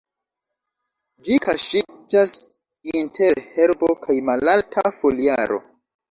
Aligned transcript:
Ĝi 1.25 1.35
kaŝiĝas 1.41 2.33
inter 2.91 3.41
herbo 3.57 3.91
kaj 4.07 4.15
malalta 4.31 4.85
foliaro. 4.97 5.61